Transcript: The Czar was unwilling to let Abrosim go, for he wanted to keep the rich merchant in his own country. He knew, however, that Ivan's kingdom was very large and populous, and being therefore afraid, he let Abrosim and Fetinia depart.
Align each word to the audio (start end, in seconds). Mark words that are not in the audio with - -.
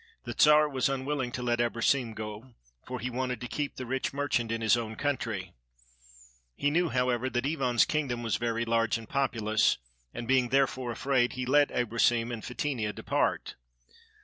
The 0.23 0.33
Czar 0.35 0.67
was 0.67 0.89
unwilling 0.89 1.31
to 1.33 1.43
let 1.43 1.59
Abrosim 1.59 2.15
go, 2.15 2.55
for 2.87 2.99
he 2.99 3.11
wanted 3.11 3.39
to 3.41 3.47
keep 3.47 3.75
the 3.75 3.85
rich 3.85 4.13
merchant 4.13 4.51
in 4.51 4.59
his 4.61 4.75
own 4.75 4.95
country. 4.95 5.53
He 6.55 6.71
knew, 6.71 6.89
however, 6.89 7.29
that 7.29 7.45
Ivan's 7.45 7.85
kingdom 7.85 8.23
was 8.23 8.37
very 8.37 8.65
large 8.65 8.97
and 8.97 9.07
populous, 9.07 9.77
and 10.11 10.27
being 10.27 10.49
therefore 10.49 10.91
afraid, 10.91 11.33
he 11.33 11.45
let 11.45 11.69
Abrosim 11.69 12.31
and 12.31 12.43
Fetinia 12.43 12.93
depart. 12.95 13.53